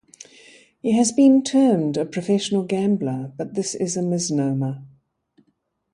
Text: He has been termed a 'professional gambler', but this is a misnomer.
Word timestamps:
He 0.79 0.93
has 0.97 1.11
been 1.11 1.43
termed 1.43 1.95
a 1.95 2.05
'professional 2.07 2.63
gambler', 2.63 3.31
but 3.37 3.53
this 3.53 3.75
is 3.75 3.95
a 3.95 4.01
misnomer. 4.01 4.81